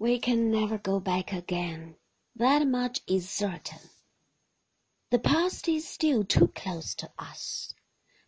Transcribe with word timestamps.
We 0.00 0.18
can 0.18 0.50
never 0.50 0.78
go 0.78 0.98
back 0.98 1.30
again. 1.30 1.96
That 2.34 2.66
much 2.66 3.02
is 3.06 3.28
certain. 3.28 3.90
The 5.10 5.18
past 5.18 5.68
is 5.68 5.86
still 5.86 6.24
too 6.24 6.48
close 6.48 6.94
to 6.94 7.10
us. 7.18 7.74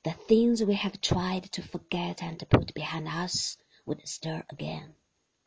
The 0.04 0.12
things 0.12 0.62
we 0.62 0.74
have 0.74 1.00
tried 1.00 1.44
to 1.52 1.62
forget 1.62 2.22
and 2.22 2.46
put 2.50 2.74
behind 2.74 3.08
us 3.08 3.56
would 3.86 4.06
stir 4.06 4.44
again. 4.50 4.96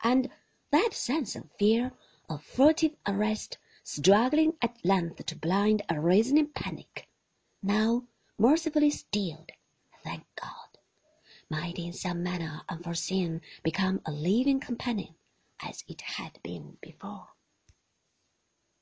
And 0.04 0.32
that 0.72 0.96
sense 0.96 1.36
of 1.36 1.52
fear, 1.60 1.92
of 2.28 2.44
furtive 2.44 2.96
arrest, 3.06 3.60
struggling 3.84 4.54
at 4.64 4.84
length 4.84 5.24
to 5.28 5.36
blind 5.36 5.84
a 5.90 6.02
reasoning 6.02 6.48
panic, 6.48 7.08
now 7.62 8.08
mercifully 8.40 8.90
stilled, 8.90 9.52
thank 10.04 10.26
God, 10.42 10.80
might 11.52 11.78
in 11.78 11.94
some 11.94 12.24
manner 12.24 12.64
unforeseen 12.68 13.42
become 13.62 14.02
a 14.08 14.12
living 14.12 14.60
companion 14.60 15.14
as 15.62 15.84
it 15.88 16.02
had 16.02 16.42
been 16.44 16.78
before. 16.82 17.30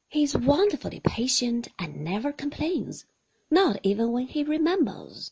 He 0.08 0.24
is 0.24 0.38
wonderfully 0.38 1.00
patient 1.00 1.68
and 1.80 2.04
never 2.04 2.32
complains, 2.32 3.06
not 3.50 3.80
even 3.84 4.12
when 4.12 4.28
he 4.28 4.44
remembers, 4.44 5.32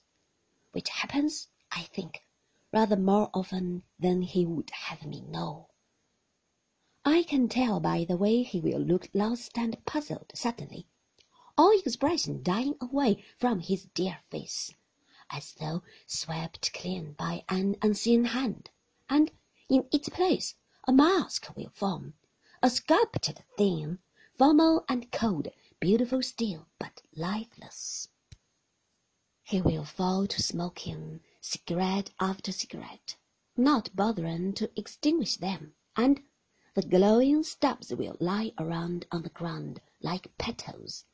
which 0.71 0.89
happens, 0.89 1.49
I 1.71 1.83
think, 1.83 2.25
rather 2.71 2.95
more 2.95 3.29
often 3.33 3.83
than 3.99 4.21
he 4.23 4.45
would 4.45 4.69
have 4.71 5.05
me 5.05 5.21
know. 5.21 5.69
I 7.03 7.23
can 7.23 7.49
tell 7.49 7.79
by 7.79 8.05
the 8.05 8.17
way 8.17 8.43
he 8.43 8.59
will 8.59 8.79
look 8.79 9.09
lost 9.13 9.57
and 9.57 9.83
puzzled 9.85 10.31
suddenly, 10.35 10.87
all 11.57 11.71
expression 11.79 12.43
dying 12.43 12.75
away 12.79 13.23
from 13.37 13.59
his 13.59 13.85
dear 13.93 14.19
face, 14.29 14.73
as 15.29 15.53
though 15.55 15.83
swept 16.05 16.73
clean 16.73 17.13
by 17.13 17.43
an 17.49 17.75
unseen 17.81 18.25
hand, 18.25 18.69
and 19.09 19.31
in 19.69 19.87
its 19.91 20.09
place 20.09 20.55
a 20.87 20.91
mask 20.91 21.55
will 21.55 21.69
form, 21.69 22.15
a 22.63 22.69
sculptured 22.69 23.43
thing, 23.55 23.99
formal 24.37 24.83
and 24.89 25.11
cold, 25.11 25.47
beautiful 25.79 26.23
still, 26.23 26.67
but 26.79 27.01
lifeless. 27.15 28.07
He 29.43 29.61
will 29.61 29.85
fall 29.85 30.25
to 30.27 30.41
smoking 30.41 31.21
cigarette 31.39 32.11
after 32.19 32.51
cigarette, 32.51 33.17
not 33.55 33.95
bothering 33.95 34.53
to 34.53 34.71
extinguish 34.75 35.37
them, 35.37 35.75
and 35.95 36.23
the 36.73 36.81
glowing 36.81 37.43
stubs 37.43 37.93
will 37.93 38.17
lie 38.19 38.53
around 38.57 39.05
on 39.11 39.23
the 39.23 39.29
ground 39.29 39.81
like 40.01 40.35
petals. 40.37 41.05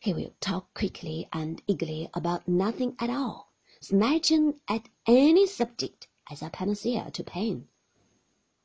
He 0.00 0.14
will 0.14 0.34
talk 0.40 0.72
quickly 0.74 1.28
and 1.32 1.60
eagerly 1.66 2.08
about 2.14 2.46
nothing 2.46 2.96
at 2.98 3.10
all, 3.10 3.52
snatching 3.80 4.60
at 4.68 4.88
any 5.06 5.46
subject 5.46 6.08
as 6.30 6.40
a 6.40 6.50
panacea 6.50 7.10
to 7.10 7.24
pain. 7.24 7.68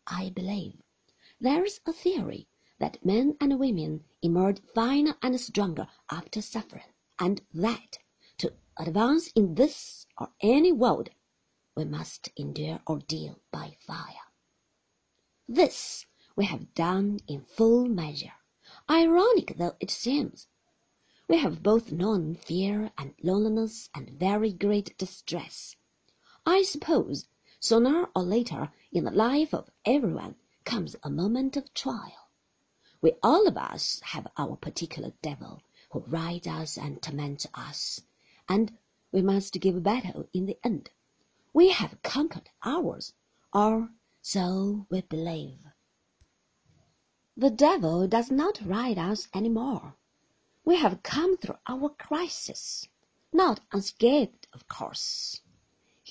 I 0.07 0.29
believe 0.29 0.81
there 1.39 1.63
is 1.63 1.79
a 1.85 1.93
theory 1.93 2.47
that 2.79 3.05
men 3.05 3.35
and 3.41 3.59
women 3.59 4.05
emerge 4.21 4.61
finer 4.73 5.15
and 5.21 5.39
stronger 5.39 5.87
after 6.09 6.41
suffering, 6.41 6.93
and 7.19 7.41
that 7.53 7.99
to 8.37 8.53
advance 8.77 9.31
in 9.35 9.55
this 9.55 10.05
or 10.17 10.31
any 10.41 10.71
world 10.71 11.09
we 11.75 11.85
must 11.85 12.29
endure 12.37 12.81
ordeal 12.87 13.39
by 13.51 13.75
fire. 13.79 14.31
This 15.47 16.05
we 16.35 16.45
have 16.45 16.73
done 16.73 17.19
in 17.27 17.41
full 17.41 17.85
measure, 17.85 18.33
ironic 18.89 19.55
though 19.57 19.75
it 19.79 19.91
seems. 19.91 20.47
We 21.27 21.37
have 21.37 21.61
both 21.61 21.91
known 21.91 22.35
fear 22.35 22.91
and 22.97 23.13
loneliness 23.21 23.89
and 23.93 24.09
very 24.09 24.53
great 24.53 24.97
distress. 24.97 25.75
I 26.45 26.63
suppose 26.63 27.27
Sooner 27.61 28.09
or 28.15 28.23
later 28.23 28.71
in 28.89 29.03
the 29.03 29.11
life 29.11 29.53
of 29.53 29.69
everyone 29.83 30.35
comes 30.63 30.95
a 31.03 31.09
moment 31.09 31.57
of 31.57 31.73
trial. 31.73 32.29
We 33.01 33.13
all 33.21 33.47
of 33.49 33.57
us 33.57 33.99
have 34.01 34.27
our 34.37 34.55
particular 34.55 35.11
devil 35.21 35.61
who 35.91 35.99
rides 36.07 36.47
us 36.47 36.77
and 36.77 37.01
torments 37.01 37.47
us, 37.53 38.01
and 38.47 38.77
we 39.11 39.21
must 39.21 39.59
give 39.59 39.83
battle 39.83 40.29
in 40.33 40.45
the 40.45 40.57
end. 40.63 40.89
We 41.51 41.71
have 41.71 42.01
conquered 42.01 42.49
ours, 42.63 43.13
or 43.51 43.89
so 44.21 44.85
we 44.89 45.01
believe. 45.01 45.59
The 47.35 47.49
devil 47.49 48.07
does 48.07 48.31
not 48.31 48.61
ride 48.65 48.97
us 48.97 49.27
any 49.33 49.49
more. 49.49 49.95
We 50.63 50.77
have 50.77 51.03
come 51.03 51.35
through 51.35 51.57
our 51.67 51.89
crisis, 51.89 52.87
not 53.33 53.59
unscathed, 53.73 54.47
of 54.53 54.67
course. 54.69 55.41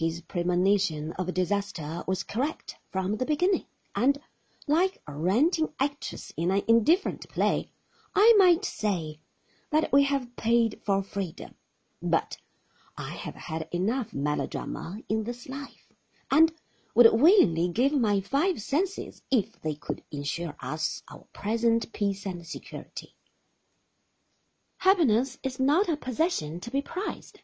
His 0.01 0.21
premonition 0.21 1.11
of 1.15 1.35
disaster 1.35 2.05
was 2.07 2.23
correct 2.23 2.77
from 2.89 3.17
the 3.17 3.27
beginning, 3.27 3.67
and, 3.97 4.21
like 4.69 5.03
a 5.09 5.13
ranting 5.13 5.75
actress 5.81 6.33
in 6.37 6.53
an 6.53 6.63
indifferent 6.69 7.29
play, 7.29 7.73
I 8.15 8.33
might 8.39 8.65
say 8.65 9.19
that 9.71 9.93
we 9.93 10.05
have 10.05 10.37
paid 10.37 10.81
for 10.85 11.03
freedom. 11.03 11.57
But 12.01 12.39
I 12.97 13.11
have 13.11 13.35
had 13.35 13.67
enough 13.73 14.15
melodrama 14.15 15.03
in 15.09 15.25
this 15.25 15.49
life, 15.49 15.93
and 16.31 16.53
would 16.95 17.13
willingly 17.13 17.67
give 17.67 17.93
my 17.93 18.21
five 18.21 18.63
senses 18.63 19.23
if 19.33 19.61
they 19.63 19.75
could 19.75 20.05
ensure 20.13 20.55
us 20.61 21.03
our 21.09 21.25
present 21.33 21.93
peace 21.93 22.25
and 22.25 22.47
security. 22.47 23.17
Happiness 24.77 25.39
is 25.43 25.59
not 25.59 25.89
a 25.89 25.97
possession 25.97 26.61
to 26.61 26.71
be 26.71 26.83
prized. 26.83 27.41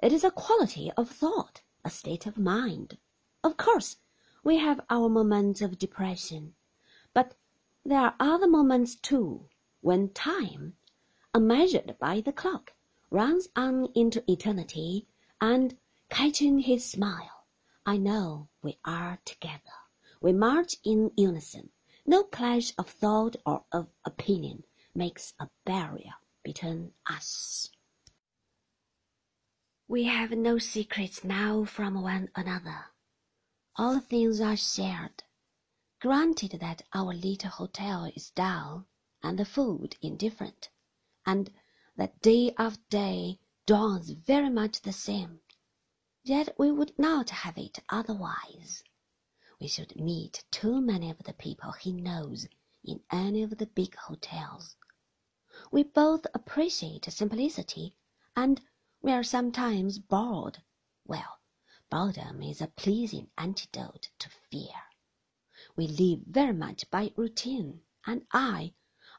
It 0.00 0.12
is 0.12 0.22
a 0.22 0.30
quality 0.30 0.92
of 0.96 1.10
thought 1.10 1.62
a 1.86 1.90
state 1.90 2.26
of 2.26 2.36
mind. 2.36 2.98
Of 3.44 3.56
course, 3.56 3.98
we 4.42 4.58
have 4.58 4.80
our 4.90 5.08
moments 5.08 5.62
of 5.62 5.78
depression, 5.78 6.56
but 7.14 7.36
there 7.84 8.00
are 8.00 8.16
other 8.18 8.48
moments 8.48 8.96
too, 8.96 9.48
when 9.82 10.08
time, 10.08 10.74
unmeasured 11.32 11.96
by 12.00 12.20
the 12.22 12.32
clock, 12.32 12.72
runs 13.08 13.48
on 13.54 13.86
into 13.94 14.28
eternity, 14.28 15.06
and 15.40 15.78
catching 16.10 16.58
his 16.58 16.84
smile, 16.84 17.46
I 17.86 17.98
know 17.98 18.48
we 18.62 18.78
are 18.84 19.20
together. 19.24 19.78
We 20.20 20.32
march 20.32 20.74
in 20.82 21.12
unison. 21.16 21.70
No 22.04 22.24
clash 22.24 22.72
of 22.76 22.90
thought 22.90 23.36
or 23.46 23.64
of 23.70 23.86
opinion 24.04 24.64
makes 24.92 25.34
a 25.38 25.48
barrier 25.64 26.14
between 26.42 26.94
us. 27.06 27.70
We 29.88 30.04
have 30.04 30.32
no 30.32 30.58
secrets 30.58 31.22
now 31.22 31.64
from 31.64 32.02
one 32.02 32.28
another. 32.34 32.86
All 33.76 34.00
things 34.00 34.40
are 34.40 34.56
shared. 34.56 35.22
Granted 36.00 36.58
that 36.60 36.82
our 36.92 37.14
little 37.14 37.50
hotel 37.50 38.04
is 38.04 38.30
dull 38.30 38.88
and 39.22 39.38
the 39.38 39.44
food 39.44 39.96
indifferent, 40.02 40.70
and 41.24 41.52
that 41.96 42.20
day 42.20 42.52
after 42.58 42.82
day 42.90 43.38
dawns 43.64 44.10
very 44.10 44.50
much 44.50 44.82
the 44.82 44.92
same, 44.92 45.40
yet 46.24 46.58
we 46.58 46.72
would 46.72 46.98
not 46.98 47.30
have 47.30 47.56
it 47.56 47.78
otherwise. 47.88 48.82
We 49.60 49.68
should 49.68 49.94
meet 49.94 50.44
too 50.50 50.80
many 50.80 51.10
of 51.10 51.22
the 51.22 51.32
people 51.32 51.70
he 51.72 51.92
knows 51.92 52.48
in 52.82 53.02
any 53.12 53.44
of 53.44 53.58
the 53.58 53.66
big 53.66 53.94
hotels. 53.94 54.76
We 55.70 55.84
both 55.84 56.26
appreciate 56.34 57.04
simplicity 57.04 57.94
and 58.34 58.60
we 59.06 59.12
are 59.12 59.22
sometimes 59.22 60.00
bored. 60.00 60.58
Well, 61.06 61.38
boredom 61.88 62.42
is 62.42 62.60
a 62.60 62.66
pleasing 62.66 63.28
antidote 63.38 64.08
to 64.18 64.28
fear. 64.50 64.82
We 65.76 65.86
live 65.86 66.22
very 66.26 66.52
much 66.52 66.90
by 66.90 67.12
routine, 67.14 67.82
and 68.04 68.26
I, 68.32 68.74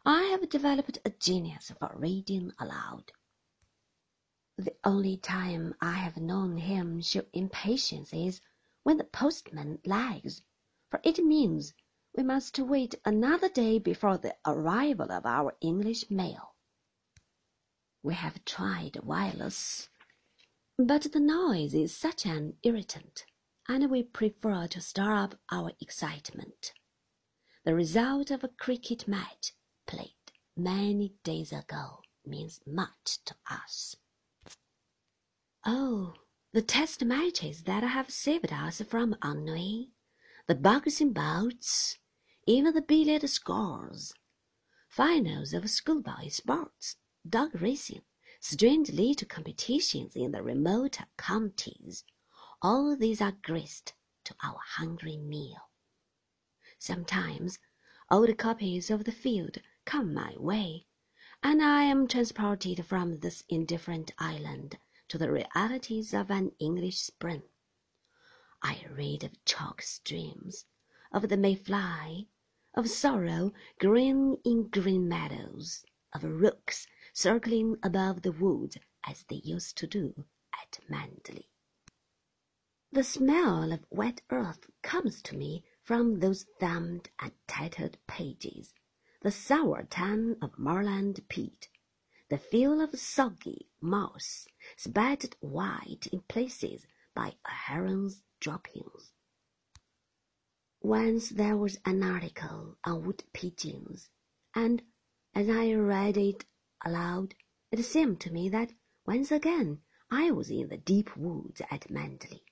I 0.05 0.23
have 0.23 0.49
developed 0.49 0.97
a 1.05 1.11
genius 1.11 1.71
for 1.79 1.95
reading 1.95 2.51
aloud. 2.59 3.13
The 4.57 4.75
only 4.83 5.15
time 5.15 5.73
I 5.79 5.93
have 5.93 6.17
known 6.17 6.57
him 6.57 6.99
show 6.99 7.23
impatience 7.31 8.11
is 8.11 8.41
when 8.83 8.97
the 8.97 9.05
postman 9.05 9.79
lags, 9.85 10.41
for 10.91 10.99
it 11.05 11.23
means 11.23 11.73
we 12.13 12.23
must 12.23 12.59
wait 12.59 12.95
another 13.05 13.47
day 13.47 13.79
before 13.79 14.17
the 14.17 14.35
arrival 14.45 15.13
of 15.13 15.25
our 15.25 15.55
English 15.61 16.11
mail. 16.11 16.56
We 18.03 18.13
have 18.13 18.45
tried 18.45 19.03
wireless, 19.03 19.89
but 20.77 21.11
the 21.11 21.19
noise 21.19 21.73
is 21.73 21.97
such 21.97 22.25
an 22.25 22.57
irritant, 22.61 23.25
and 23.67 23.89
we 23.89 24.03
prefer 24.03 24.67
to 24.67 24.81
stir 24.81 25.13
up 25.13 25.39
our 25.51 25.71
excitement. 25.81 26.73
The 27.65 27.73
result 27.73 28.29
of 28.31 28.43
a 28.43 28.49
cricket 28.49 29.07
match 29.07 29.53
played 29.87 30.13
many 30.55 31.15
days 31.23 31.51
ago 31.51 32.01
means 32.25 32.61
much 32.65 33.19
to 33.25 33.35
us. 33.49 33.95
Oh, 35.65 36.13
the 36.53 36.61
test 36.61 37.03
matches 37.03 37.63
that 37.63 37.83
have 37.83 38.11
saved 38.11 38.53
us 38.53 38.81
from 38.81 39.15
ennui, 39.23 39.91
the 40.45 40.55
boxing 40.55 41.13
bouts, 41.13 41.97
even 42.45 42.73
the 42.73 42.81
billiard 42.81 43.27
scores, 43.29 44.13
finals 44.87 45.53
of 45.53 45.69
schoolboy 45.69 46.29
sports 46.29 46.95
dog 47.29 47.61
racing, 47.61 48.03
strange 48.39 48.89
little 48.91 49.27
competitions 49.27 50.15
in 50.15 50.31
the 50.31 50.41
remoter 50.41 51.05
counties, 51.17 52.05
all 52.61 52.95
these 52.95 53.19
are 53.21 53.33
grist 53.43 53.93
to 54.23 54.33
our 54.43 54.59
hungry 54.75 55.17
meal. 55.17 55.69
Sometimes 56.79 57.59
old 58.09 58.37
copies 58.37 58.89
of 58.89 59.03
the 59.03 59.11
field 59.11 59.57
come 59.83 60.13
my 60.13 60.35
way, 60.37 60.85
and 61.43 61.61
I 61.61 61.83
am 61.83 62.07
transported 62.07 62.85
from 62.85 63.19
this 63.19 63.43
indifferent 63.49 64.11
island 64.17 64.77
to 65.09 65.17
the 65.17 65.31
realities 65.31 66.13
of 66.13 66.31
an 66.31 66.51
English 66.59 66.99
spring. 66.99 67.43
I 68.61 68.85
read 68.89 69.23
of 69.23 69.43
chalk 69.43 69.81
streams, 69.81 70.65
of 71.11 71.29
the 71.29 71.37
mayfly, 71.37 72.27
of 72.73 72.89
sorrel 72.89 73.53
green 73.79 74.37
in 74.45 74.69
green 74.69 75.09
meadows, 75.09 75.83
of 76.13 76.23
rooks 76.23 76.87
circling 77.17 77.75
above 77.81 78.21
the 78.21 78.31
woods 78.31 78.77
as 79.03 79.23
they 79.23 79.37
used 79.37 79.75
to 79.75 79.87
do 79.87 80.13
at 80.53 80.79
Manderley. 80.87 81.47
The 82.91 83.03
smell 83.03 83.71
of 83.71 83.87
wet 83.89 84.21
earth 84.29 84.69
comes 84.83 85.23
to 85.23 85.35
me 85.35 85.63
from 85.81 86.19
those 86.19 86.45
thumbed 86.59 87.09
and 87.19 87.31
tattered 87.47 87.97
pages, 88.05 88.71
the 89.23 89.31
sour 89.31 89.87
tang 89.89 90.35
of 90.43 90.59
moorland 90.59 91.27
peat, 91.27 91.69
the 92.29 92.37
feel 92.37 92.79
of 92.81 92.99
soggy 92.99 93.67
moss 93.81 94.45
spattered 94.75 95.35
white 95.39 96.05
in 96.11 96.21
places 96.21 96.85
by 97.15 97.33
a 97.45 97.51
heron's 97.51 98.21
droppings. 98.39 99.11
Once 100.81 101.29
there 101.29 101.57
was 101.57 101.79
an 101.83 102.03
article 102.03 102.77
on 102.83 103.03
wood 103.03 103.23
pigeons, 103.33 104.11
and 104.53 104.83
as 105.33 105.49
I 105.49 105.73
read 105.73 106.15
it 106.15 106.45
aloud, 106.87 107.35
it 107.69 107.83
seemed 107.83 108.21
to 108.21 108.31
me 108.31 108.47
that 108.47 108.71
once 109.05 109.29
again 109.29 109.81
I 110.09 110.31
was 110.31 110.49
in 110.49 110.69
the 110.69 110.77
deep 110.77 111.17
woods 111.17 111.61
at 111.69 111.91
Manderley 111.91 112.43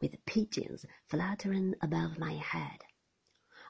with 0.00 0.24
pigeons 0.26 0.84
fluttering 1.06 1.76
above 1.80 2.18
my 2.18 2.32
head. 2.32 2.80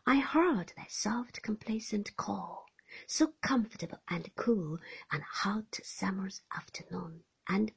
I 0.06 0.20
heard 0.20 0.72
that 0.78 0.90
soft, 0.90 1.42
complacent 1.42 2.16
call, 2.16 2.64
so 3.06 3.34
comfortable 3.42 3.98
and 4.08 4.34
cool 4.34 4.78
on 5.12 5.20
a 5.20 5.24
hot 5.24 5.78
summer's 5.82 6.40
afternoon, 6.56 7.24
and 7.46 7.72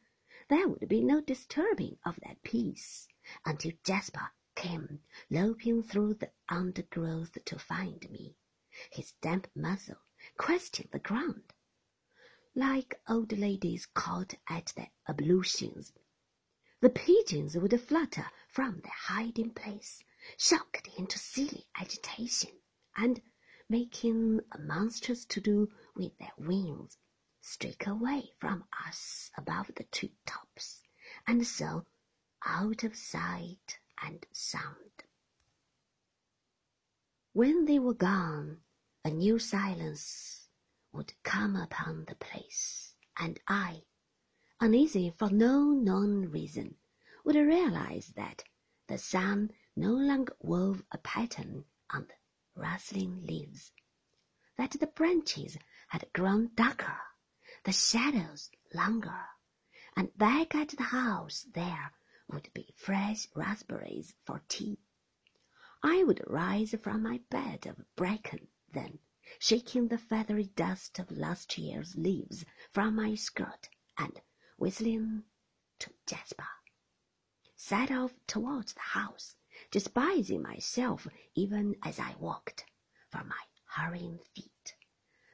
there 0.48 0.70
would 0.70 0.88
be 0.88 1.04
no 1.04 1.20
disturbing 1.20 1.98
of 2.06 2.18
that 2.24 2.42
peace 2.44 3.10
until 3.46 3.74
Jasper 3.84 4.32
came 4.56 5.02
loping 5.30 5.84
through 5.84 6.14
the 6.14 6.32
undergrowth 6.48 7.38
to 7.44 7.60
find 7.60 8.10
me, 8.10 8.38
his 8.90 9.12
damp 9.22 9.48
muzzle 9.54 9.98
questing 10.38 10.88
the 10.94 11.00
ground, 11.00 11.54
like 12.57 13.00
old 13.07 13.31
ladies 13.31 13.86
caught 13.86 14.33
at 14.50 14.74
their 14.75 14.92
ablutions 15.07 15.94
the 16.80 16.89
pigeons 16.89 17.57
would 17.57 17.81
flutter 17.81 18.27
from 18.48 18.81
their 18.81 18.94
hiding 18.94 19.50
place, 19.50 20.04
shocked 20.38 20.88
into 20.95 21.18
silly 21.18 21.65
agitation, 21.75 22.51
and, 22.95 23.19
making 23.68 24.42
a 24.51 24.59
monstrous 24.59 25.25
to-do 25.25 25.71
with 25.95 26.15
their 26.19 26.33
wings, 26.38 27.00
streak 27.42 27.88
away 27.88 28.31
from 28.38 28.63
us 28.86 29.31
above 29.36 29.71
the 29.75 29.86
tree 29.86 30.13
tops, 30.27 30.83
and 31.25 31.48
so 31.48 31.88
out 32.45 32.83
of 32.83 32.95
sight 32.95 33.80
and 34.03 34.27
sound. 34.31 35.03
When 37.33 37.65
they 37.65 37.80
were 37.80 37.95
gone, 37.95 38.62
a 39.03 39.10
new 39.10 39.39
silence 39.39 40.47
would 40.92 41.13
come 41.24 41.56
upon 41.56 42.06
the 42.06 42.16
place, 42.16 42.95
and 43.18 43.39
I, 43.48 43.84
uneasy 44.60 45.13
for 45.18 45.30
no 45.30 45.72
known 45.72 46.30
reason, 46.30 46.78
would 47.24 47.36
realize 47.36 48.13
that 48.16 48.44
the 48.88 48.98
sun 48.98 49.51
no 49.75 49.92
longer 49.92 50.36
wove 50.39 50.84
a 50.92 50.98
pattern 50.98 51.66
on 51.89 52.07
the 52.07 52.16
rustling 52.56 53.25
leaves, 53.25 53.72
that 54.57 54.72
the 54.72 54.88
branches 54.88 55.57
had 55.89 56.12
grown 56.13 56.51
darker, 56.56 56.98
the 57.63 57.72
shadows 57.72 58.50
longer, 58.74 59.25
and 59.95 60.18
back 60.18 60.56
at 60.56 60.69
the 60.69 60.84
house 60.84 61.45
there 61.54 61.92
would 62.28 62.50
be 62.54 62.74
fresh 62.75 63.28
raspberries 63.36 64.13
for 64.25 64.42
tea. 64.48 64.80
I 65.84 66.04
would 66.04 66.24
rise 66.28 66.74
from 66.81 67.04
my 67.04 67.19
bed 67.30 67.66
of 67.68 67.84
bracken 67.95 68.48
then, 68.72 69.00
shaking 69.39 69.88
the 69.88 69.97
feathery 69.97 70.45
dust 70.56 71.00
of 71.00 71.12
last 71.12 71.57
year's 71.57 71.95
leaves 71.95 72.45
from 72.71 72.95
my 72.95 73.13
skirt, 73.15 73.69
and 73.97 74.21
whistling 74.57 75.24
to 75.79 75.94
Jasper, 76.06 76.47
set 77.56 77.91
off 77.91 78.13
towards 78.25 78.74
the 78.74 78.79
house, 78.79 79.35
despising 79.71 80.41
myself 80.41 81.07
even 81.35 81.75
as 81.83 82.00
I 82.00 82.15
walked, 82.19 82.65
for 83.09 83.24
my 83.24 83.41
hurrying 83.65 84.19
feet, 84.33 84.75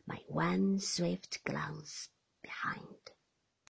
my 0.05 0.21
one 0.27 0.79
swift 0.79 1.43
glance 1.43 2.09
behind. 2.41 3.11